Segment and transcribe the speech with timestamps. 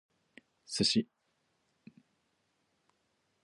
[0.73, 1.01] Sushi